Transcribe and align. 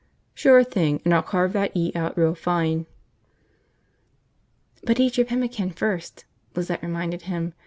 "Sure 0.33 0.63
thing. 0.63 0.99
And 1.05 1.13
I'll 1.13 1.21
carve 1.21 1.53
that 1.53 1.71
E 1.77 1.91
out 1.93 2.17
real 2.17 2.33
fine." 2.33 2.87
"But 4.83 4.99
eat 4.99 5.15
your 5.15 5.27
pemmican 5.27 5.69
first," 5.69 6.25
Lizette 6.55 6.81
reminded 6.81 7.21
him. 7.29 7.53